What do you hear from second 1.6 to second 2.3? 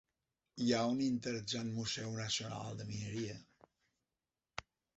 Museu